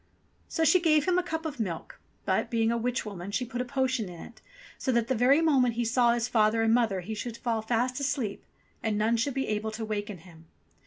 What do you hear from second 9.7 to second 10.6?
waken him.